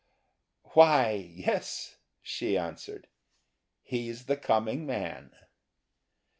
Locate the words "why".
0.73-1.11